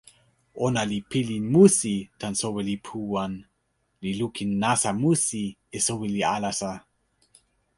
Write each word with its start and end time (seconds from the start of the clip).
ona 0.65 0.81
li 0.91 0.99
pilin 1.11 1.43
musi 1.53 1.95
tan 2.19 2.33
soweli 2.41 2.75
Puwan, 2.85 3.33
li 4.03 4.11
lukin 4.19 4.51
nasa 4.63 4.89
musi 5.01 5.43
e 5.75 5.79
soweli 5.87 6.21
alasa. 6.35 6.71